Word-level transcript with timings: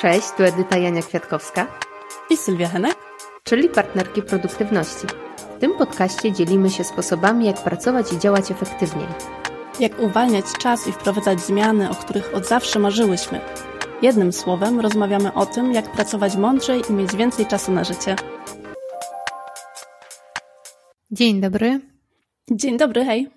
Cześć, 0.00 0.26
tu 0.36 0.42
Edyta 0.42 0.78
Jania 0.78 1.02
Kwiatkowska 1.02 1.78
i 2.30 2.36
Sylwia 2.36 2.68
Henek, 2.68 2.96
czyli 3.44 3.68
partnerki 3.68 4.22
produktywności. 4.22 5.06
W 5.56 5.60
tym 5.60 5.74
podcaście 5.78 6.32
dzielimy 6.32 6.70
się 6.70 6.84
sposobami, 6.84 7.46
jak 7.46 7.64
pracować 7.64 8.12
i 8.12 8.18
działać 8.18 8.50
efektywniej. 8.50 9.06
Jak 9.80 10.00
uwalniać 10.00 10.44
czas 10.58 10.88
i 10.88 10.92
wprowadzać 10.92 11.40
zmiany, 11.40 11.90
o 11.90 11.94
których 11.94 12.34
od 12.34 12.46
zawsze 12.46 12.78
marzyłyśmy. 12.78 13.40
Jednym 14.02 14.32
słowem 14.32 14.80
rozmawiamy 14.80 15.34
o 15.34 15.46
tym, 15.46 15.72
jak 15.72 15.92
pracować 15.92 16.36
mądrzej 16.36 16.82
i 16.90 16.92
mieć 16.92 17.16
więcej 17.16 17.46
czasu 17.46 17.72
na 17.72 17.84
życie. 17.84 18.16
Dzień 21.10 21.40
dobry. 21.40 21.80
Dzień 22.50 22.78
dobry, 22.78 23.04
hej. 23.04 23.30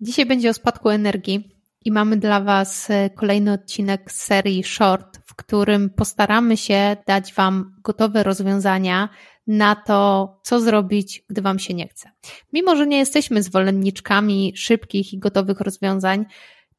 Dzisiaj 0.00 0.26
będzie 0.26 0.50
o 0.50 0.54
spadku 0.54 0.88
energii 0.88 1.60
i 1.84 1.92
mamy 1.92 2.16
dla 2.16 2.40
Was 2.40 2.90
e, 2.90 3.10
kolejny 3.10 3.52
odcinek 3.52 4.12
z 4.12 4.16
serii 4.16 4.64
Short, 4.64 5.18
w 5.26 5.29
którym 5.40 5.90
postaramy 5.90 6.56
się 6.56 6.96
dać 7.06 7.34
Wam 7.34 7.74
gotowe 7.84 8.22
rozwiązania 8.22 9.08
na 9.46 9.76
to, 9.76 10.28
co 10.42 10.60
zrobić, 10.60 11.24
gdy 11.28 11.42
Wam 11.42 11.58
się 11.58 11.74
nie 11.74 11.88
chce. 11.88 12.10
Mimo, 12.52 12.76
że 12.76 12.86
nie 12.86 12.98
jesteśmy 12.98 13.42
zwolenniczkami 13.42 14.52
szybkich 14.56 15.12
i 15.12 15.18
gotowych 15.18 15.60
rozwiązań, 15.60 16.26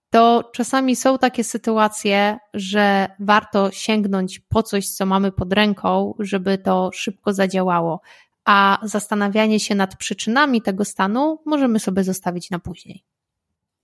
to 0.10 0.50
czasami 0.54 0.96
są 0.96 1.18
takie 1.18 1.44
sytuacje, 1.44 2.38
że 2.54 3.08
warto 3.20 3.72
sięgnąć 3.72 4.40
po 4.40 4.64
coś, 4.64 4.90
co 4.90 5.06
mamy 5.06 5.32
pod 5.32 5.54
ręką, 5.54 6.14
żeby 6.20 6.58
to 6.58 6.90
szybko 6.94 7.34
zadziałało, 7.34 8.02
a 8.46 8.80
zastanawianie 8.84 9.60
się 9.60 9.76
nad 9.76 9.96
przyczynami 9.96 10.62
tego 10.62 10.86
stanu 10.86 11.42
możemy 11.46 11.80
sobie 11.80 12.04
zostawić 12.04 12.50
na 12.50 12.60
później. 12.60 13.04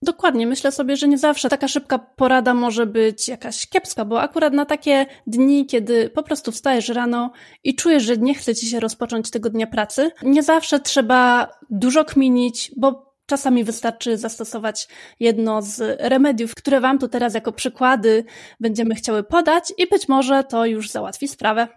Dokładnie, 0.02 0.46
myślę 0.46 0.72
sobie, 0.72 0.96
że 0.96 1.08
nie 1.08 1.18
zawsze 1.18 1.48
taka 1.48 1.68
szybka 1.68 1.98
porada 1.98 2.54
może 2.54 2.86
być 2.86 3.28
jakaś 3.28 3.66
kiepska, 3.66 4.04
bo 4.04 4.20
akurat 4.20 4.52
na 4.52 4.66
takie 4.66 5.06
dni, 5.26 5.66
kiedy 5.66 6.10
po 6.10 6.22
prostu 6.22 6.52
wstajesz 6.52 6.88
rano 6.88 7.32
i 7.64 7.74
czujesz, 7.74 8.02
że 8.02 8.16
nie 8.16 8.34
chce 8.34 8.54
ci 8.54 8.66
się 8.66 8.80
rozpocząć 8.80 9.30
tego 9.30 9.50
dnia 9.50 9.66
pracy, 9.66 10.10
nie 10.22 10.42
zawsze 10.42 10.80
trzeba 10.80 11.48
dużo 11.70 12.04
kminić, 12.04 12.72
bo 12.76 13.14
czasami 13.26 13.64
wystarczy 13.64 14.16
zastosować 14.16 14.88
jedno 15.20 15.62
z 15.62 16.00
remediów, 16.00 16.54
które 16.54 16.80
Wam 16.80 16.98
tu 16.98 17.08
teraz 17.08 17.34
jako 17.34 17.52
przykłady 17.52 18.24
będziemy 18.60 18.94
chciały 18.94 19.22
podać 19.22 19.72
i 19.78 19.86
być 19.86 20.08
może 20.08 20.44
to 20.44 20.66
już 20.66 20.90
załatwi 20.90 21.28
sprawę. 21.28 21.68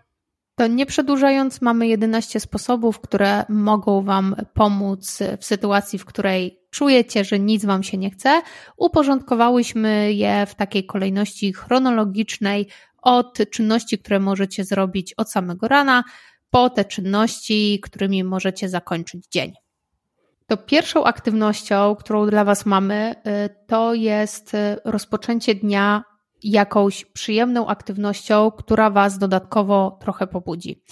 To 0.62 0.67
nie 0.67 0.86
przedłużając, 0.86 1.62
mamy 1.62 1.88
11 1.88 2.40
sposobów, 2.40 3.00
które 3.00 3.45
mogą 3.50 4.02
Wam 4.02 4.36
pomóc 4.54 5.20
w 5.40 5.45
sytuacji, 5.45 6.00
w 6.00 6.06
której 6.06 6.59
czujecie, 6.72 7.23
że 7.23 7.40
nic 7.40 7.66
Wam 7.66 7.84
się 7.84 7.98
nie 7.98 8.09
chce. 8.09 8.42
Uporządkowałyśmy 8.78 10.14
je 10.14 10.45
w 10.45 10.56
takiej 10.56 10.86
kolejności 10.86 11.54
chronologicznej 11.54 12.67
od 13.02 13.38
czynności, 13.52 14.00
które 14.00 14.20
możecie 14.20 14.64
zrobić 14.64 15.14
od 15.14 15.32
samego 15.32 15.67
rana, 15.67 16.04
po 16.50 16.70
te 16.70 16.86
czynności, 16.86 17.80
którymi 17.84 18.23
możecie 18.23 18.70
zakończyć 18.70 19.28
dzień. 19.28 19.54
To 20.48 20.58
pierwszą 20.58 21.04
aktywnością, 21.04 21.95
którą 21.95 22.26
dla 22.26 22.44
Was 22.44 22.66
mamy, 22.66 23.16
y, 23.45 23.66
to 23.67 23.94
jest 23.94 24.54
y, 24.54 24.58
rozpoczęcie 24.86 25.56
dnia 25.56 26.11
jakąś 26.44 27.06
przyjemną 27.06 27.67
aktywnością, 27.67 28.52
która 28.52 28.89
Was 28.89 29.17
dodatkowo 29.17 29.97
trochę 30.02 30.28
pobudzi. 30.28 30.83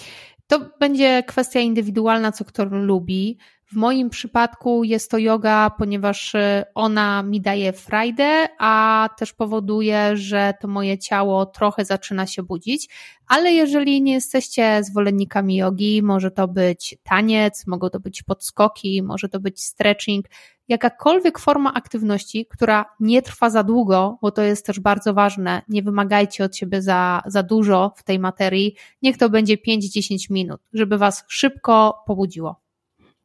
To 0.47 0.59
będzie 0.80 1.23
kwestia 1.28 1.59
indywidualna, 1.59 2.31
co 2.31 2.45
kto 2.45 2.66
lubi. 2.66 3.38
W 3.72 3.75
moim 3.75 4.09
przypadku 4.09 4.84
jest 4.84 5.12
to 5.12 5.17
yoga, 5.17 5.70
ponieważ 5.78 6.36
y, 6.36 6.64
ona 6.75 7.23
mi 7.23 7.42
daje 7.42 7.73
frajdę, 7.73 8.48
a 8.59 9.09
też 9.17 9.34
powoduje, 9.34 10.17
że 10.17 10.53
to 10.62 10.67
moje 10.67 10.98
ciało 10.98 11.45
trochę 11.45 11.86
zaczyna 11.86 12.28
się 12.28 12.44
budzić. 12.44 12.90
Ale 13.28 13.52
jeżeli 13.52 14.02
nie 14.02 14.14
jesteście 14.14 14.84
zwolennikami 14.84 15.56
jogi, 15.56 16.03
może 16.03 16.31
to 16.31 16.47
być 16.47 16.97
taniec, 17.03 17.68
mogą 17.68 17.90
to 17.90 18.00
być 18.00 18.24
podskoki, 18.24 19.03
może 19.03 19.30
to 19.30 19.40
być 19.40 19.63
stretching, 19.63 20.25
jakakolwiek 20.68 21.40
forma 21.40 21.74
aktywności, 21.74 22.46
która 22.46 22.86
nie 23.00 23.22
trwa 23.22 23.50
za 23.50 23.63
długo, 23.63 24.18
bo 24.22 24.31
to 24.31 24.41
jest 24.41 24.66
też 24.66 24.80
bardzo 24.80 25.13
ważne, 25.13 25.62
nie 25.68 25.84
wymagajcie 25.84 26.44
od 26.44 26.56
siebie 26.56 26.81
za, 26.81 27.22
za 27.25 27.44
dużo 27.44 27.94
w 27.96 28.03
tej 28.03 28.19
materii, 28.19 28.75
niech 29.01 29.18
to 29.18 29.30
będzie 29.30 29.57
5-10 29.57 30.31
minut, 30.31 30.62
żeby 30.74 30.97
Was 30.97 31.25
szybko 31.28 32.03
pobudziło. 32.07 32.69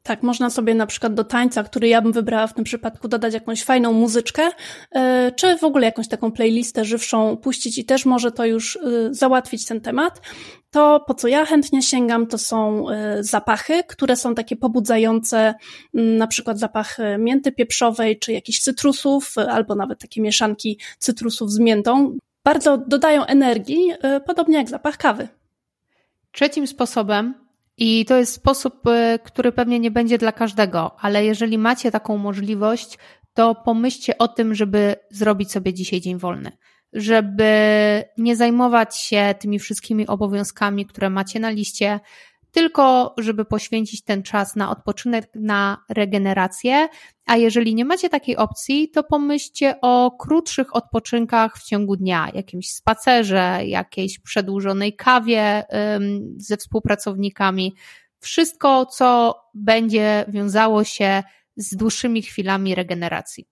Tak, 0.06 0.22
można 0.22 0.50
sobie 0.50 0.74
na 0.74 0.86
przykład 0.86 1.14
do 1.14 1.24
tańca, 1.24 1.64
który 1.64 1.88
ja 1.88 2.02
bym 2.02 2.12
wybrała 2.12 2.46
w 2.46 2.54
tym 2.54 2.64
przypadku, 2.64 3.08
dodać 3.08 3.34
jakąś 3.34 3.64
fajną 3.64 3.92
muzyczkę, 3.92 4.50
e, 4.92 5.32
czy 5.32 5.58
w 5.58 5.64
ogóle 5.64 5.86
jakąś 5.86 6.08
taką 6.08 6.32
playlistę 6.32 6.84
żywszą 6.84 7.36
puścić 7.36 7.78
i 7.78 7.84
też 7.84 8.06
może 8.06 8.32
to 8.32 8.44
już 8.44 8.76
e, 8.76 8.80
załatwić 9.14 9.66
ten 9.66 9.80
temat. 9.80 10.20
To, 10.70 11.04
po 11.06 11.14
co 11.14 11.28
ja 11.28 11.46
chętnie 11.46 11.82
sięgam, 11.82 12.26
to 12.26 12.38
są 12.38 12.90
e, 12.90 13.22
zapachy, 13.22 13.82
które 13.88 14.16
są 14.16 14.34
takie 14.34 14.56
pobudzające, 14.56 15.54
na 15.94 16.26
przykład 16.26 16.58
zapach 16.58 16.96
mięty 17.18 17.52
pieprzowej, 17.52 18.18
czy 18.18 18.32
jakichś 18.32 18.58
cytrusów, 18.58 19.34
albo 19.38 19.74
nawet 19.74 19.98
takie 19.98 20.20
mieszanki 20.20 20.78
cytrusów 20.98 21.52
z 21.52 21.58
miętą. 21.58 22.16
Bardzo 22.44 22.78
dodają 22.78 23.24
energii, 23.24 23.92
podobnie 24.26 24.56
jak 24.56 24.68
zapach 24.68 24.96
kawy. 24.96 25.28
Trzecim 26.32 26.66
sposobem 26.66 27.43
i 27.76 28.04
to 28.04 28.16
jest 28.16 28.32
sposób, 28.32 28.86
y, 28.86 29.18
który 29.24 29.52
pewnie 29.52 29.80
nie 29.80 29.90
będzie 29.90 30.18
dla 30.18 30.32
każdego, 30.32 30.96
ale 31.00 31.24
jeżeli 31.24 31.58
macie 31.58 31.90
taką 31.90 32.18
możliwość, 32.18 32.98
to 33.34 33.54
pomyślcie 33.54 34.18
o 34.18 34.28
tym, 34.28 34.54
żeby 34.54 34.96
zrobić 35.10 35.52
sobie 35.52 35.74
dzisiaj 35.74 36.00
dzień 36.00 36.18
wolny. 36.18 36.52
Żeby 36.92 37.44
nie 38.18 38.36
zajmować 38.36 38.98
się 38.98 39.34
tymi 39.40 39.58
wszystkimi 39.58 40.06
obowiązkami, 40.06 40.86
które 40.86 41.10
macie 41.10 41.40
na 41.40 41.50
liście, 41.50 42.00
tylko 42.54 43.14
żeby 43.18 43.44
poświęcić 43.44 44.04
ten 44.04 44.22
czas 44.22 44.56
na 44.56 44.70
odpoczynek, 44.70 45.28
na 45.34 45.84
regenerację. 45.88 46.88
A 47.26 47.36
jeżeli 47.36 47.74
nie 47.74 47.84
macie 47.84 48.08
takiej 48.08 48.36
opcji, 48.36 48.90
to 48.90 49.04
pomyślcie 49.04 49.80
o 49.80 50.16
krótszych 50.18 50.76
odpoczynkach 50.76 51.58
w 51.58 51.64
ciągu 51.64 51.96
dnia, 51.96 52.30
jakimś 52.34 52.70
spacerze, 52.70 53.60
jakiejś 53.64 54.18
przedłużonej 54.18 54.96
kawie 54.96 55.64
ze 56.36 56.56
współpracownikami. 56.56 57.74
Wszystko, 58.18 58.86
co 58.86 59.40
będzie 59.54 60.24
wiązało 60.28 60.84
się 60.84 61.22
z 61.56 61.76
dłuższymi 61.76 62.22
chwilami 62.22 62.74
regeneracji. 62.74 63.48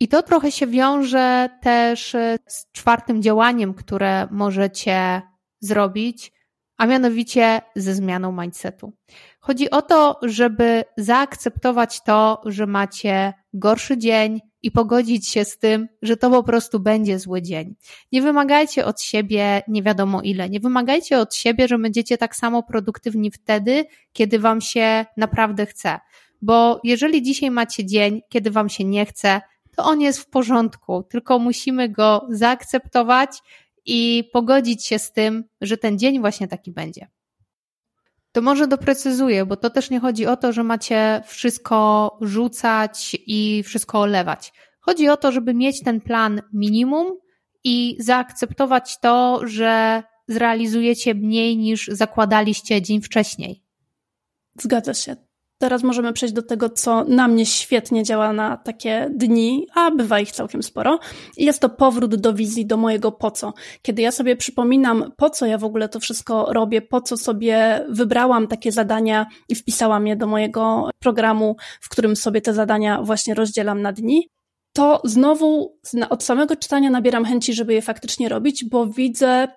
I 0.00 0.08
to 0.08 0.22
trochę 0.22 0.52
się 0.52 0.66
wiąże 0.66 1.48
też 1.62 2.16
z 2.46 2.72
czwartym 2.72 3.22
działaniem, 3.22 3.74
które 3.74 4.28
możecie 4.30 5.22
zrobić, 5.60 6.32
a 6.80 6.86
mianowicie 6.86 7.60
ze 7.76 7.94
zmianą 7.94 8.42
mindsetu. 8.42 8.92
Chodzi 9.40 9.70
o 9.70 9.82
to, 9.82 10.18
żeby 10.22 10.84
zaakceptować 10.96 12.02
to, 12.02 12.40
że 12.46 12.66
macie 12.66 13.32
gorszy 13.54 13.98
dzień 13.98 14.40
i 14.62 14.70
pogodzić 14.70 15.28
się 15.28 15.44
z 15.44 15.58
tym, 15.58 15.88
że 16.02 16.16
to 16.16 16.30
po 16.30 16.42
prostu 16.42 16.80
będzie 16.80 17.18
zły 17.18 17.42
dzień. 17.42 17.74
Nie 18.12 18.22
wymagajcie 18.22 18.84
od 18.84 19.00
siebie 19.00 19.62
nie 19.68 19.82
wiadomo 19.82 20.22
ile. 20.22 20.50
Nie 20.50 20.60
wymagajcie 20.60 21.18
od 21.18 21.34
siebie, 21.34 21.68
że 21.68 21.78
będziecie 21.78 22.18
tak 22.18 22.36
samo 22.36 22.62
produktywni 22.62 23.30
wtedy, 23.30 23.84
kiedy 24.12 24.38
wam 24.38 24.60
się 24.60 25.06
naprawdę 25.16 25.66
chce. 25.66 26.00
Bo 26.42 26.80
jeżeli 26.84 27.22
dzisiaj 27.22 27.50
macie 27.50 27.86
dzień, 27.86 28.20
kiedy 28.28 28.50
wam 28.50 28.68
się 28.68 28.84
nie 28.84 29.06
chce, 29.06 29.40
to 29.76 29.84
on 29.84 30.00
jest 30.00 30.18
w 30.18 30.30
porządku, 30.30 31.02
tylko 31.02 31.38
musimy 31.38 31.88
go 31.88 32.26
zaakceptować 32.30 33.30
i 33.86 34.30
pogodzić 34.32 34.86
się 34.86 34.98
z 34.98 35.12
tym, 35.12 35.44
że 35.60 35.76
ten 35.76 35.98
dzień 35.98 36.20
właśnie 36.20 36.48
taki 36.48 36.72
będzie. 36.72 37.08
To 38.32 38.42
może 38.42 38.66
doprecyzuję, 38.66 39.46
bo 39.46 39.56
to 39.56 39.70
też 39.70 39.90
nie 39.90 40.00
chodzi 40.00 40.26
o 40.26 40.36
to, 40.36 40.52
że 40.52 40.64
macie 40.64 41.22
wszystko 41.26 42.18
rzucać 42.20 43.16
i 43.26 43.62
wszystko 43.62 44.00
olewać. 44.00 44.52
Chodzi 44.80 45.08
o 45.08 45.16
to, 45.16 45.32
żeby 45.32 45.54
mieć 45.54 45.82
ten 45.82 46.00
plan 46.00 46.42
minimum 46.52 47.18
i 47.64 47.96
zaakceptować 48.00 49.00
to, 49.00 49.40
że 49.44 50.02
zrealizujecie 50.28 51.14
mniej 51.14 51.56
niż 51.56 51.86
zakładaliście 51.86 52.82
dzień 52.82 53.02
wcześniej. 53.02 53.64
Zgadza 54.60 54.94
się. 54.94 55.29
Teraz 55.60 55.82
możemy 55.82 56.12
przejść 56.12 56.34
do 56.34 56.42
tego, 56.42 56.70
co 56.70 57.04
na 57.04 57.28
mnie 57.28 57.46
świetnie 57.46 58.02
działa 58.02 58.32
na 58.32 58.56
takie 58.56 59.10
dni, 59.14 59.66
a 59.74 59.90
bywa 59.90 60.20
ich 60.20 60.32
całkiem 60.32 60.62
sporo. 60.62 60.98
I 61.36 61.44
jest 61.44 61.60
to 61.60 61.68
powrót 61.68 62.14
do 62.14 62.34
wizji, 62.34 62.66
do 62.66 62.76
mojego 62.76 63.12
po 63.12 63.30
co. 63.30 63.54
Kiedy 63.82 64.02
ja 64.02 64.12
sobie 64.12 64.36
przypominam, 64.36 65.12
po 65.16 65.30
co 65.30 65.46
ja 65.46 65.58
w 65.58 65.64
ogóle 65.64 65.88
to 65.88 66.00
wszystko 66.00 66.52
robię, 66.52 66.82
po 66.82 67.00
co 67.00 67.16
sobie 67.16 67.84
wybrałam 67.88 68.46
takie 68.46 68.72
zadania 68.72 69.26
i 69.48 69.54
wpisałam 69.54 70.06
je 70.06 70.16
do 70.16 70.26
mojego 70.26 70.90
programu, 70.98 71.56
w 71.80 71.88
którym 71.88 72.16
sobie 72.16 72.40
te 72.40 72.54
zadania 72.54 73.02
właśnie 73.02 73.34
rozdzielam 73.34 73.82
na 73.82 73.92
dni, 73.92 74.28
to 74.72 75.00
znowu 75.04 75.78
od 76.10 76.24
samego 76.24 76.56
czytania 76.56 76.90
nabieram 76.90 77.24
chęci, 77.24 77.54
żeby 77.54 77.74
je 77.74 77.82
faktycznie 77.82 78.28
robić, 78.28 78.64
bo 78.64 78.86
widzę 78.86 79.48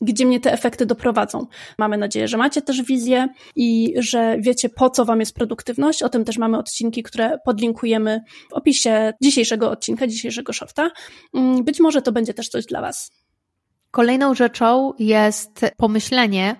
gdzie 0.00 0.26
mnie 0.26 0.40
te 0.40 0.52
efekty 0.52 0.86
doprowadzą. 0.86 1.46
Mamy 1.78 1.98
nadzieję, 1.98 2.28
że 2.28 2.36
macie 2.36 2.62
też 2.62 2.82
wizję 2.82 3.28
i 3.56 3.94
że 3.98 4.36
wiecie, 4.40 4.68
po 4.68 4.90
co 4.90 5.04
Wam 5.04 5.20
jest 5.20 5.34
produktywność. 5.34 6.02
O 6.02 6.08
tym 6.08 6.24
też 6.24 6.38
mamy 6.38 6.58
odcinki, 6.58 7.02
które 7.02 7.38
podlinkujemy 7.44 8.20
w 8.50 8.52
opisie 8.52 9.12
dzisiejszego 9.22 9.70
odcinka, 9.70 10.06
dzisiejszego 10.06 10.52
shorta. 10.52 10.90
Mm, 11.34 11.64
być 11.64 11.80
może 11.80 12.02
to 12.02 12.12
będzie 12.12 12.34
też 12.34 12.48
coś 12.48 12.66
dla 12.66 12.80
Was. 12.80 13.10
Kolejną 13.90 14.34
rzeczą 14.34 14.92
jest 14.98 15.66
pomyślenie, 15.76 16.56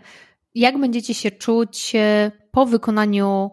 jak 0.54 0.78
będziecie 0.78 1.14
się 1.14 1.30
czuć 1.30 1.92
e, 1.94 2.32
po 2.50 2.66
wykonaniu 2.66 3.50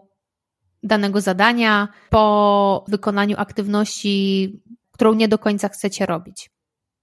danego 0.82 1.20
zadania, 1.20 1.88
po 2.10 2.84
wykonaniu 2.88 3.36
aktywności, 3.38 4.52
którą 4.92 5.14
nie 5.14 5.28
do 5.28 5.38
końca 5.38 5.68
chcecie 5.68 6.06
robić. 6.06 6.50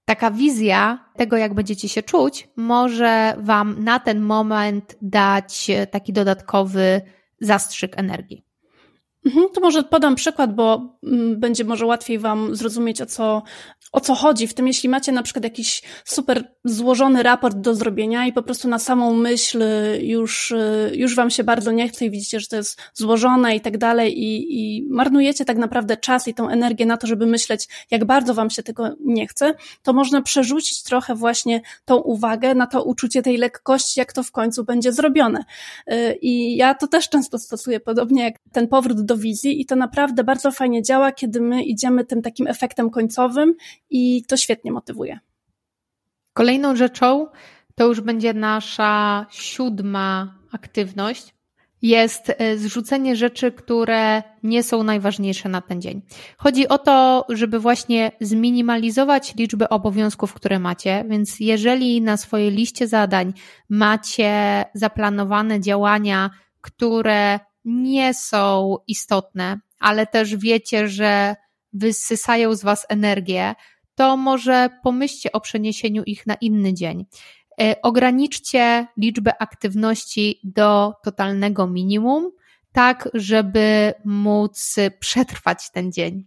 Taka 0.06 0.30
wizja 0.30 1.08
tego, 1.16 1.36
jak 1.36 1.54
będziecie 1.54 1.88
się 1.88 2.02
czuć, 2.02 2.48
może 2.56 3.34
Wam 3.38 3.84
na 3.84 4.00
ten 4.00 4.20
moment 4.20 4.96
dać 5.02 5.70
taki 5.90 6.12
dodatkowy 6.12 7.00
zastrzyk 7.40 7.98
energii. 7.98 8.45
Mhm, 9.26 9.46
to 9.54 9.60
może 9.60 9.82
podam 9.82 10.14
przykład, 10.14 10.54
bo 10.54 10.98
mm, 11.02 11.40
będzie 11.40 11.64
może 11.64 11.86
łatwiej 11.86 12.18
Wam 12.18 12.56
zrozumieć, 12.56 13.00
o 13.02 13.06
co, 13.06 13.42
o 13.92 14.00
co 14.00 14.14
chodzi. 14.14 14.46
W 14.46 14.54
tym, 14.54 14.66
jeśli 14.66 14.88
macie 14.88 15.12
na 15.12 15.22
przykład 15.22 15.44
jakiś 15.44 15.82
super 16.04 16.44
złożony 16.64 17.22
raport 17.22 17.56
do 17.56 17.74
zrobienia 17.74 18.26
i 18.26 18.32
po 18.32 18.42
prostu 18.42 18.68
na 18.68 18.78
samą 18.78 19.14
myśl 19.14 19.62
już, 20.00 20.50
y, 20.50 20.92
już 20.94 21.14
Wam 21.14 21.30
się 21.30 21.44
bardzo 21.44 21.72
nie 21.72 21.88
chce 21.88 22.06
i 22.06 22.10
widzicie, 22.10 22.40
że 22.40 22.46
to 22.46 22.56
jest 22.56 22.80
złożone 22.94 23.56
i 23.56 23.60
tak 23.60 23.78
dalej, 23.78 24.22
i, 24.22 24.58
i 24.58 24.86
marnujecie 24.90 25.44
tak 25.44 25.56
naprawdę 25.56 25.96
czas 25.96 26.28
i 26.28 26.34
tą 26.34 26.48
energię 26.48 26.86
na 26.86 26.96
to, 26.96 27.06
żeby 27.06 27.26
myśleć, 27.26 27.68
jak 27.90 28.04
bardzo 28.04 28.34
Wam 28.34 28.50
się 28.50 28.62
tego 28.62 28.96
nie 29.00 29.26
chce, 29.26 29.54
to 29.82 29.92
można 29.92 30.22
przerzucić 30.22 30.82
trochę 30.82 31.14
właśnie 31.14 31.60
tą 31.84 31.96
uwagę 31.96 32.54
na 32.54 32.66
to 32.66 32.84
uczucie 32.84 33.22
tej 33.22 33.36
lekkości, 33.36 34.00
jak 34.00 34.12
to 34.12 34.22
w 34.22 34.32
końcu 34.32 34.64
będzie 34.64 34.92
zrobione. 34.92 35.44
Y, 35.92 36.18
I 36.22 36.56
ja 36.56 36.74
to 36.74 36.86
też 36.86 37.08
często 37.08 37.38
stosuję, 37.38 37.80
podobnie 37.80 38.22
jak 38.22 38.34
ten 38.52 38.68
powrót 38.68 39.00
do 39.00 39.15
wizji 39.16 39.60
i 39.60 39.66
to 39.66 39.76
naprawdę 39.76 40.24
bardzo 40.24 40.50
fajnie 40.50 40.82
działa, 40.82 41.12
kiedy 41.12 41.40
my 41.40 41.64
idziemy 41.64 42.04
tym 42.04 42.22
takim 42.22 42.46
efektem 42.46 42.90
końcowym 42.90 43.54
i 43.90 44.24
to 44.28 44.36
świetnie 44.36 44.72
motywuje. 44.72 45.18
Kolejną 46.32 46.76
rzeczą 46.76 47.26
to 47.74 47.86
już 47.86 48.00
będzie 48.00 48.34
nasza 48.34 49.26
siódma 49.30 50.38
aktywność. 50.52 51.34
Jest 51.82 52.32
e, 52.38 52.58
zrzucenie 52.58 53.16
rzeczy, 53.16 53.52
które 53.52 54.22
nie 54.42 54.62
są 54.62 54.82
najważniejsze 54.82 55.48
na 55.48 55.60
ten 55.60 55.82
dzień. 55.82 56.02
Chodzi 56.38 56.68
o 56.68 56.78
to, 56.78 57.26
żeby 57.28 57.58
właśnie 57.58 58.12
zminimalizować 58.20 59.34
liczbę 59.34 59.68
obowiązków, 59.68 60.34
które 60.34 60.58
macie, 60.58 61.04
więc 61.08 61.40
jeżeli 61.40 62.02
na 62.02 62.16
swojej 62.16 62.50
liście 62.50 62.88
zadań 62.88 63.32
macie 63.68 64.64
zaplanowane 64.74 65.60
działania, 65.60 66.30
które 66.60 67.40
nie 67.66 68.14
są 68.14 68.76
istotne, 68.86 69.60
ale 69.80 70.06
też 70.06 70.36
wiecie, 70.36 70.88
że 70.88 71.36
wysysają 71.72 72.54
z 72.54 72.62
Was 72.62 72.86
energię, 72.88 73.54
to 73.94 74.16
może 74.16 74.68
pomyślcie 74.82 75.32
o 75.32 75.40
przeniesieniu 75.40 76.02
ich 76.02 76.26
na 76.26 76.34
inny 76.34 76.74
dzień. 76.74 77.06
E, 77.60 77.82
ograniczcie 77.82 78.86
liczbę 78.96 79.42
aktywności 79.42 80.40
do 80.44 80.92
totalnego 81.04 81.66
minimum, 81.66 82.30
tak 82.72 83.08
żeby 83.14 83.94
móc 84.04 84.76
przetrwać 84.98 85.70
ten 85.70 85.92
dzień. 85.92 86.26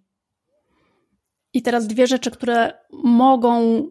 I 1.53 1.61
teraz 1.61 1.87
dwie 1.87 2.07
rzeczy, 2.07 2.31
które 2.31 2.73
mogą 3.03 3.81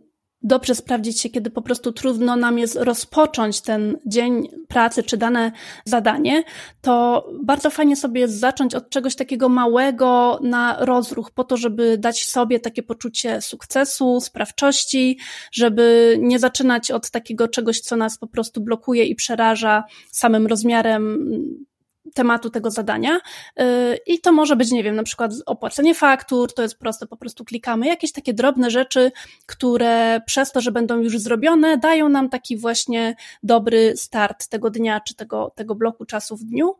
dobrze 0.42 0.74
sprawdzić 0.74 1.20
się, 1.20 1.28
kiedy 1.28 1.50
po 1.50 1.62
prostu 1.62 1.92
trudno 1.92 2.36
nam 2.36 2.58
jest 2.58 2.76
rozpocząć 2.76 3.60
ten 3.60 3.98
dzień 4.06 4.48
pracy 4.68 5.02
czy 5.02 5.16
dane 5.16 5.52
zadanie, 5.84 6.42
to 6.80 7.24
bardzo 7.42 7.70
fajnie 7.70 7.96
sobie 7.96 8.20
jest 8.20 8.38
zacząć 8.40 8.74
od 8.74 8.90
czegoś 8.90 9.16
takiego 9.16 9.48
małego 9.48 10.38
na 10.42 10.76
rozruch, 10.80 11.30
po 11.30 11.44
to, 11.44 11.56
żeby 11.56 11.98
dać 11.98 12.24
sobie 12.24 12.60
takie 12.60 12.82
poczucie 12.82 13.40
sukcesu, 13.40 14.20
sprawczości, 14.20 15.18
żeby 15.52 16.16
nie 16.20 16.38
zaczynać 16.38 16.90
od 16.90 17.10
takiego 17.10 17.48
czegoś, 17.48 17.80
co 17.80 17.96
nas 17.96 18.18
po 18.18 18.26
prostu 18.26 18.60
blokuje 18.60 19.04
i 19.04 19.14
przeraża 19.14 19.84
samym 20.10 20.46
rozmiarem 20.46 21.32
tematu 22.14 22.50
tego 22.50 22.70
zadania. 22.70 23.20
Y, 23.60 23.98
I 24.06 24.20
to 24.20 24.32
może 24.32 24.56
być, 24.56 24.70
nie 24.70 24.84
wiem, 24.84 24.96
na 24.96 25.02
przykład 25.02 25.32
opłacenie 25.46 25.94
faktur, 25.94 26.54
to 26.54 26.62
jest 26.62 26.78
proste, 26.78 27.06
po 27.06 27.16
prostu 27.16 27.44
klikamy. 27.44 27.86
Jakieś 27.86 28.12
takie 28.12 28.34
drobne 28.34 28.70
rzeczy, 28.70 29.12
które 29.46 30.20
przez 30.26 30.52
to, 30.52 30.60
że 30.60 30.72
będą 30.72 31.00
już 31.00 31.18
zrobione, 31.18 31.78
dają 31.78 32.08
nam 32.08 32.28
taki 32.28 32.56
właśnie 32.56 33.16
dobry 33.42 33.96
start 33.96 34.48
tego 34.48 34.70
dnia 34.70 35.00
czy 35.00 35.14
tego, 35.14 35.52
tego 35.54 35.74
bloku 35.74 36.04
czasu 36.04 36.36
w 36.36 36.44
dniu. 36.44 36.74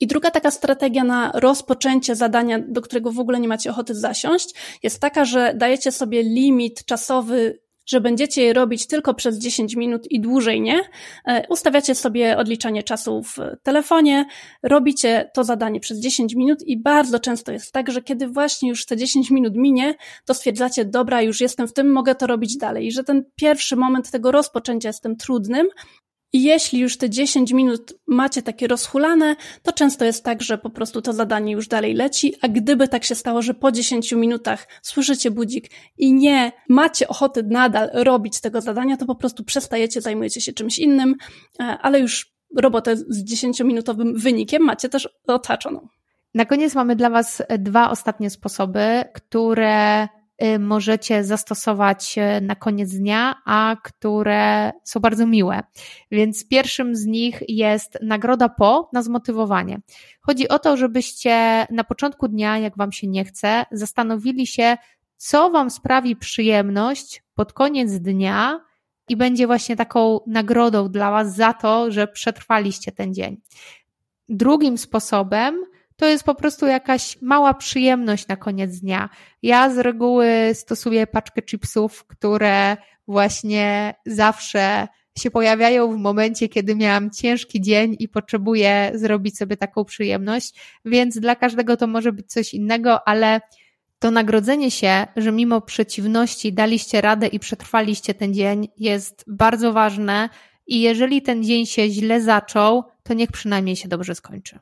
I 0.00 0.06
druga 0.06 0.30
taka 0.30 0.50
strategia 0.50 1.04
na 1.04 1.32
rozpoczęcie 1.34 2.16
zadania, 2.16 2.58
do 2.68 2.80
którego 2.80 3.12
w 3.12 3.18
ogóle 3.18 3.40
nie 3.40 3.48
macie 3.48 3.70
ochoty 3.70 3.94
zasiąść, 3.94 4.54
jest 4.82 5.00
taka, 5.00 5.24
że 5.24 5.52
dajecie 5.56 5.92
sobie 5.92 6.22
limit 6.22 6.84
czasowy 6.84 7.63
że 7.86 8.00
będziecie 8.00 8.42
je 8.42 8.52
robić 8.52 8.86
tylko 8.86 9.14
przez 9.14 9.38
10 9.38 9.76
minut 9.76 10.06
i 10.10 10.20
dłużej 10.20 10.60
nie. 10.60 10.80
E, 11.26 11.46
ustawiacie 11.48 11.94
sobie 11.94 12.36
odliczanie 12.36 12.82
czasu 12.82 13.22
w 13.22 13.38
telefonie, 13.62 14.26
robicie 14.62 15.30
to 15.34 15.44
zadanie 15.44 15.80
przez 15.80 16.00
10 16.00 16.34
minut 16.34 16.62
i 16.62 16.76
bardzo 16.76 17.18
często 17.18 17.52
jest 17.52 17.72
tak, 17.72 17.90
że 17.90 18.02
kiedy 18.02 18.28
właśnie 18.28 18.68
już 18.68 18.86
te 18.86 18.96
10 18.96 19.30
minut 19.30 19.54
minie, 19.56 19.94
to 20.24 20.34
stwierdzacie, 20.34 20.84
dobra, 20.84 21.22
już 21.22 21.40
jestem 21.40 21.68
w 21.68 21.72
tym, 21.72 21.92
mogę 21.92 22.14
to 22.14 22.26
robić 22.26 22.56
dalej. 22.56 22.86
I 22.86 22.92
że 22.92 23.04
ten 23.04 23.24
pierwszy 23.36 23.76
moment 23.76 24.10
tego 24.10 24.30
rozpoczęcia 24.32 24.88
jest 24.88 25.02
tym 25.02 25.16
trudnym, 25.16 25.68
i 26.34 26.42
jeśli 26.42 26.78
już 26.78 26.96
te 26.96 27.10
10 27.10 27.52
minut 27.52 27.94
macie 28.06 28.42
takie 28.42 28.66
rozhulane, 28.66 29.36
to 29.62 29.72
często 29.72 30.04
jest 30.04 30.24
tak, 30.24 30.42
że 30.42 30.58
po 30.58 30.70
prostu 30.70 31.02
to 31.02 31.12
zadanie 31.12 31.52
już 31.52 31.68
dalej 31.68 31.94
leci, 31.94 32.34
a 32.40 32.48
gdyby 32.48 32.88
tak 32.88 33.04
się 33.04 33.14
stało, 33.14 33.42
że 33.42 33.54
po 33.54 33.72
10 33.72 34.12
minutach 34.12 34.68
słyszycie 34.82 35.30
budzik 35.30 35.70
i 35.98 36.12
nie 36.12 36.52
macie 36.68 37.08
ochoty 37.08 37.42
nadal 37.42 37.90
robić 37.92 38.40
tego 38.40 38.60
zadania, 38.60 38.96
to 38.96 39.06
po 39.06 39.14
prostu 39.14 39.44
przestajecie, 39.44 40.00
zajmujecie 40.00 40.40
się 40.40 40.52
czymś 40.52 40.78
innym, 40.78 41.14
e, 41.60 41.62
ale 41.62 42.00
już 42.00 42.34
robotę 42.56 42.96
z 42.96 43.24
10-minutowym 43.24 44.12
wynikiem 44.16 44.62
macie 44.62 44.88
też 44.88 45.08
otaczoną. 45.26 45.88
Na 46.34 46.44
koniec 46.44 46.74
mamy 46.74 46.96
dla 46.96 47.10
Was 47.10 47.42
dwa 47.58 47.90
ostatnie 47.90 48.30
sposoby, 48.30 49.04
które 49.14 50.08
możecie 50.58 51.24
zastosować 51.24 52.18
y, 52.18 52.40
na 52.40 52.54
koniec 52.54 52.90
dnia, 52.90 53.34
a 53.44 53.76
które 53.84 54.72
są 54.84 55.00
bardzo 55.00 55.26
miłe. 55.26 55.62
Więc 56.10 56.48
pierwszym 56.48 56.96
z 56.96 57.06
nich 57.06 57.42
jest 57.48 57.98
nagroda 58.02 58.48
po 58.48 58.90
na 58.92 59.02
zmotywowanie. 59.02 59.80
Chodzi 60.20 60.48
o 60.48 60.58
to, 60.58 60.76
żebyście 60.76 61.66
na 61.70 61.84
początku 61.84 62.28
dnia, 62.28 62.58
jak 62.58 62.76
Wam 62.76 62.92
się 62.92 63.06
nie 63.06 63.24
chce, 63.24 63.66
zastanowili 63.72 64.46
się, 64.46 64.76
co 65.16 65.50
Wam 65.50 65.70
sprawi 65.70 66.16
przyjemność 66.16 67.22
pod 67.34 67.52
koniec 67.52 67.92
dnia 67.92 68.60
i 69.08 69.16
będzie 69.16 69.46
właśnie 69.46 69.76
taką 69.76 70.20
nagrodą 70.26 70.88
dla 70.88 71.10
Was 71.10 71.34
za 71.34 71.52
to, 71.52 71.90
że 71.90 72.08
przetrwaliście 72.08 72.92
ten 72.92 73.14
dzień. 73.14 73.40
Drugim 74.28 74.78
sposobem 74.78 75.64
to 75.96 76.06
jest 76.06 76.24
po 76.24 76.34
prostu 76.34 76.66
jakaś 76.66 77.22
mała 77.22 77.54
przyjemność 77.54 78.28
na 78.28 78.36
koniec 78.36 78.80
dnia. 78.80 79.08
Ja 79.42 79.70
z 79.70 79.78
reguły 79.78 80.28
stosuję 80.52 81.06
paczkę 81.06 81.42
chipsów, 81.42 82.04
które 82.04 82.76
właśnie 83.08 83.94
zawsze 84.06 84.88
się 85.18 85.30
pojawiają 85.30 85.92
w 85.92 85.96
momencie, 85.96 86.48
kiedy 86.48 86.74
miałam 86.74 87.10
ciężki 87.10 87.60
dzień 87.60 87.96
i 87.98 88.08
potrzebuję 88.08 88.92
zrobić 88.94 89.38
sobie 89.38 89.56
taką 89.56 89.84
przyjemność, 89.84 90.54
więc 90.84 91.18
dla 91.18 91.36
każdego 91.36 91.76
to 91.76 91.86
może 91.86 92.12
być 92.12 92.32
coś 92.32 92.54
innego, 92.54 93.08
ale 93.08 93.40
to 93.98 94.10
nagrodzenie 94.10 94.70
się, 94.70 95.06
że 95.16 95.32
mimo 95.32 95.60
przeciwności 95.60 96.52
daliście 96.52 97.00
radę 97.00 97.26
i 97.26 97.38
przetrwaliście 97.38 98.14
ten 98.14 98.34
dzień, 98.34 98.68
jest 98.78 99.24
bardzo 99.26 99.72
ważne 99.72 100.28
i 100.66 100.80
jeżeli 100.80 101.22
ten 101.22 101.44
dzień 101.44 101.66
się 101.66 101.88
źle 101.88 102.20
zaczął, 102.20 102.84
to 103.02 103.14
niech 103.14 103.32
przynajmniej 103.32 103.76
się 103.76 103.88
dobrze 103.88 104.14
skończy. 104.14 104.58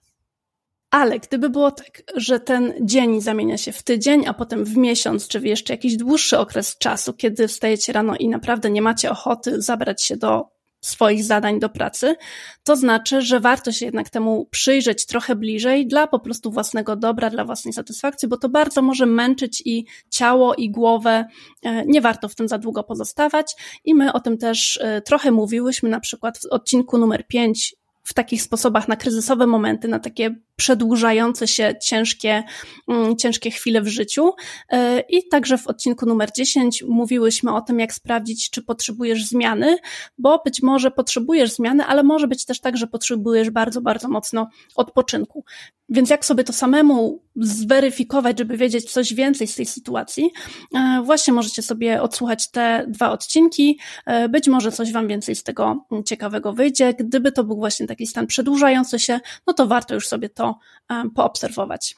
Ale 0.93 1.19
gdyby 1.19 1.51
było 1.51 1.71
tak, 1.71 2.03
że 2.15 2.41
ten 2.41 2.73
dzień 2.81 3.21
zamienia 3.21 3.59
się 3.59 3.73
w 3.73 3.83
tydzień, 3.83 4.27
a 4.27 4.35
potem 4.35 4.65
w 4.65 4.77
miesiąc, 4.77 5.29
czy 5.29 5.41
w 5.41 5.45
jeszcze 5.45 5.73
jakiś 5.73 5.97
dłuższy 5.97 6.39
okres 6.39 6.79
czasu, 6.79 7.13
kiedy 7.13 7.49
wstajecie 7.49 7.93
rano 7.93 8.17
i 8.17 8.29
naprawdę 8.29 8.71
nie 8.71 8.83
macie 8.83 9.11
ochoty 9.11 9.63
zabrać 9.63 10.03
się 10.03 10.17
do 10.17 10.53
swoich 10.81 11.25
zadań 11.25 11.61
do 11.61 11.69
pracy, 11.69 12.17
to 12.65 12.77
znaczy, 12.77 13.23
że 13.23 13.41
warto 13.41 13.73
się 13.73 13.85
jednak 13.85 14.11
temu 14.11 14.47
przyjrzeć 14.51 15.07
trochę 15.07 15.37
bliżej 15.37 15.87
dla 15.87 16.07
po 16.07 16.19
prostu 16.19 16.51
własnego 16.51 16.97
dobra, 16.97 17.31
dla 17.31 17.45
własnej 17.45 17.73
satysfakcji, 17.73 18.29
bo 18.29 18.37
to 18.37 18.49
bardzo 18.49 18.83
może 18.83 19.07
męczyć 19.07 19.63
i 19.65 19.87
ciało, 20.11 20.55
i 20.55 20.71
głowę. 20.71 21.25
E, 21.63 21.87
nie 21.87 22.01
warto 22.01 22.29
w 22.29 22.35
tym 22.35 22.49
za 22.49 22.59
długo 22.59 22.85
pozostawać 22.85 23.55
i 23.85 23.95
my 23.95 24.13
o 24.13 24.21
tym 24.21 24.39
też 24.39 24.79
e, 24.83 25.01
trochę 25.01 25.31
mówiłyśmy, 25.31 25.89
na 25.89 26.01
przykład 26.01 26.39
w 26.39 26.45
odcinku 26.45 26.99
numer 26.99 27.27
5 27.27 27.77
w 28.03 28.15
takich 28.15 28.43
sposobach 28.43 28.89
na 28.89 28.97
kryzysowe 28.97 29.47
momenty, 29.47 29.89
na 29.89 29.99
takie 29.99 30.35
przedłużające 30.57 31.49
się 31.49 31.75
ciężkie, 31.83 32.43
mm, 32.89 33.17
ciężkie 33.17 33.51
chwile 33.51 33.83
w 33.83 33.89
życiu. 33.89 34.33
E, 34.69 35.01
I 35.01 35.29
także 35.29 35.59
w 35.59 35.67
odcinku 35.67 36.07
numer 36.07 36.31
10 36.37 36.83
mówiłyśmy 36.89 37.55
o 37.55 37.61
tym, 37.61 37.81
jak 37.81 37.95
sprawdzić, 37.95 38.51
czy 38.51 38.63
potrzebujesz 38.63 39.25
zmiany, 39.25 39.77
bo 40.19 40.43
być 40.45 40.63
może 40.63 40.91
potrzebujesz 40.91 41.53
zmiany, 41.53 41.85
ale 41.85 42.03
może 42.03 42.29
być 42.29 42.45
też 42.45 42.61
tak, 42.61 42.77
że 42.77 42.87
potrzebujesz 42.87 43.51
bardzo, 43.51 43.81
bardzo 43.81 44.09
mocno 44.09 44.49
odpoczynku. 44.77 45.45
Więc 45.89 46.11
jak 46.11 46.25
sobie 46.25 46.45
to 46.45 46.53
samemu 46.53 47.23
zweryfikować, 47.37 48.39
żeby 48.39 48.57
wiedzieć 48.57 48.93
coś 48.93 49.15
więcej 49.15 49.47
z 49.47 49.55
tej 49.55 49.67
sytuacji, 49.67 50.31
e, 50.75 51.03
właśnie 51.05 51.33
możecie 51.33 51.63
sobie 51.63 52.03
odsłuchać 52.03 52.51
te 52.51 52.85
dwa 52.89 53.11
odcinki. 53.11 53.79
E, 54.07 54.29
być 54.29 54.49
może 54.49 54.73
coś 54.73 54.93
Wam 54.93 55.09
więcej 55.09 55.35
z 55.35 55.43
tego 55.43 55.87
ciekawego 56.07 56.53
wyjdzie. 56.53 56.95
Gdyby 56.95 57.33
to 57.33 57.45
był 57.45 57.57
właśnie 57.57 57.87
taki 57.87 58.07
stan 58.07 58.27
przedłużający 58.27 58.99
się, 58.99 59.21
no 59.47 59.53
to 59.53 59.67
warto 59.67 59.95
już 59.95 60.09
sobie 60.09 60.29
to 60.29 60.42
e, 60.45 61.03
poobserwować. 61.15 61.95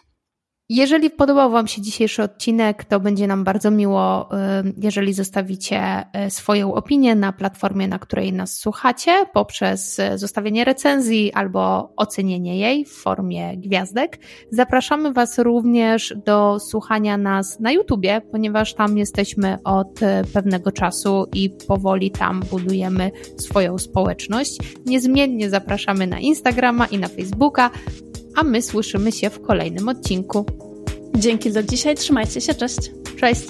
Jeżeli 0.68 1.10
podobał 1.10 1.50
Wam 1.50 1.66
się 1.66 1.82
dzisiejszy 1.82 2.22
odcinek, 2.22 2.84
to 2.84 3.00
będzie 3.00 3.26
nam 3.26 3.44
bardzo 3.44 3.70
miło, 3.70 4.28
jeżeli 4.78 5.12
zostawicie 5.12 6.04
y, 6.26 6.30
swoją 6.30 6.74
opinię 6.74 7.14
na 7.14 7.32
platformie, 7.32 7.88
na 7.88 7.98
której 7.98 8.32
nas 8.32 8.56
słuchacie, 8.56 9.12
poprzez 9.32 10.00
zostawienie 10.14 10.64
recenzji 10.64 11.32
albo 11.32 11.92
ocenienie 11.96 12.58
jej 12.58 12.84
w 12.84 12.92
formie 12.92 13.56
gwiazdek. 13.56 14.18
Zapraszamy 14.50 15.12
Was 15.12 15.38
również 15.38 16.14
do 16.26 16.60
słuchania 16.60 17.16
nas 17.16 17.60
na 17.60 17.72
YouTubie, 17.72 18.20
ponieważ 18.32 18.74
tam 18.74 18.98
jesteśmy 18.98 19.58
od 19.64 20.00
pewnego 20.32 20.72
czasu 20.72 21.26
i 21.34 21.50
powoli 21.68 22.10
tam 22.10 22.40
budujemy 22.50 23.10
swoją 23.36 23.78
społeczność. 23.78 24.58
Niezmiennie 24.86 25.50
zapraszamy 25.50 26.06
na 26.06 26.20
Instagrama 26.20 26.86
i 26.86 26.98
na 26.98 27.08
Facebooka 27.08 27.70
a 28.34 28.42
my 28.42 28.62
słyszymy 28.62 29.12
się 29.12 29.30
w 29.30 29.40
kolejnym 29.40 29.88
odcinku. 29.88 30.46
Dzięki 31.16 31.50
za 31.50 31.62
dzisiaj, 31.62 31.94
trzymajcie 31.94 32.40
się, 32.40 32.54
cześć. 32.54 32.90
Cześć. 33.16 33.44